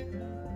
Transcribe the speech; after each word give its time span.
Amen. 0.00 0.49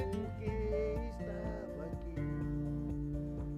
sei 0.00 0.08
porque 0.08 0.48
estava 1.20 1.84
aqui, 1.84 2.16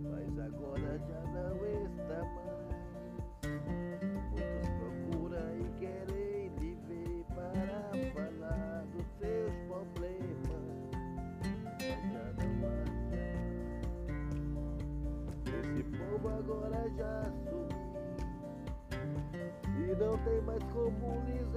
mas 0.02 0.38
agora 0.38 0.98
já 0.98 1.20
não 1.30 1.54
está 1.84 2.20
mais. 2.34 2.82
Muitos 4.30 4.68
procuram 4.78 5.50
e 5.56 5.62
querem 5.78 6.48
lhe 6.58 6.72
ver 6.88 7.24
para 7.34 7.78
falar 8.14 8.84
dos 8.92 9.06
seus 9.20 9.54
problemas, 9.68 10.66
mas 11.62 12.00
já 12.12 12.26
não 12.38 12.52
há. 12.68 12.82
Esse 15.58 15.82
povo 15.96 16.26
agora 16.28 16.82
já 16.96 17.14
sumiu 17.44 17.82
e 19.78 19.94
não 19.96 20.14
tem 20.18 20.40
mais 20.42 20.62
como 20.72 21.22
lhes 21.26 21.52